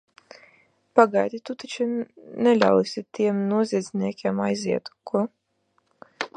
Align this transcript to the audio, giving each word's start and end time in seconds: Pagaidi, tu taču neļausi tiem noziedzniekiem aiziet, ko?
Pagaidi, 0.99 1.39
tu 1.49 1.55
taču 1.63 1.85
neļausi 2.47 3.05
tiem 3.19 3.45
noziedzniekiem 3.53 4.45
aiziet, 4.49 4.93
ko? 5.13 5.27